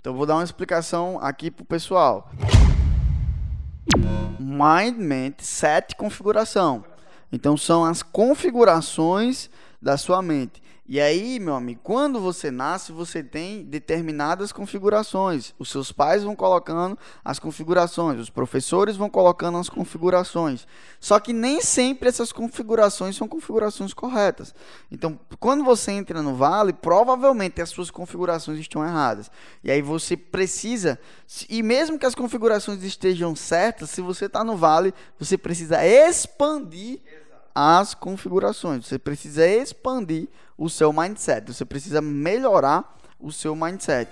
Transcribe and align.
Então, 0.00 0.14
vou 0.14 0.24
dar 0.24 0.36
uma 0.36 0.44
explicação 0.44 1.18
aqui 1.20 1.50
pro 1.50 1.62
pessoal. 1.62 2.30
Mind, 4.38 5.34
set, 5.38 5.94
configuração. 5.94 6.82
Então, 7.30 7.54
são 7.54 7.84
as 7.84 8.02
configurações 8.02 9.50
da 9.80 9.96
sua 9.96 10.20
mente. 10.20 10.62
E 10.92 11.00
aí, 11.00 11.38
meu 11.38 11.54
amigo, 11.54 11.78
quando 11.84 12.18
você 12.18 12.50
nasce, 12.50 12.90
você 12.90 13.22
tem 13.22 13.62
determinadas 13.62 14.50
configurações. 14.50 15.54
Os 15.56 15.70
seus 15.70 15.92
pais 15.92 16.24
vão 16.24 16.34
colocando 16.34 16.98
as 17.24 17.38
configurações, 17.38 18.18
os 18.18 18.28
professores 18.28 18.96
vão 18.96 19.08
colocando 19.08 19.56
as 19.56 19.68
configurações. 19.68 20.66
Só 20.98 21.20
que 21.20 21.32
nem 21.32 21.60
sempre 21.60 22.08
essas 22.08 22.32
configurações 22.32 23.14
são 23.14 23.28
configurações 23.28 23.94
corretas. 23.94 24.52
Então, 24.90 25.16
quando 25.38 25.62
você 25.62 25.92
entra 25.92 26.22
no 26.22 26.34
vale, 26.34 26.72
provavelmente 26.72 27.62
as 27.62 27.70
suas 27.70 27.88
configurações 27.88 28.58
estão 28.58 28.84
erradas. 28.84 29.30
E 29.62 29.70
aí 29.70 29.82
você 29.82 30.16
precisa, 30.16 30.98
e 31.48 31.62
mesmo 31.62 32.00
que 32.00 32.06
as 32.06 32.16
configurações 32.16 32.82
estejam 32.82 33.36
certas, 33.36 33.90
se 33.90 34.00
você 34.00 34.24
está 34.24 34.42
no 34.42 34.56
vale, 34.56 34.92
você 35.20 35.38
precisa 35.38 35.86
expandir 35.86 36.98
as 37.54 37.94
configurações. 37.94 38.86
Você 38.86 38.98
precisa 38.98 39.46
expandir 39.46 40.28
o 40.56 40.68
seu 40.68 40.92
mindset. 40.92 41.52
Você 41.52 41.64
precisa 41.64 42.00
melhorar 42.00 42.96
o 43.18 43.30
seu 43.32 43.54
mindset. 43.54 44.10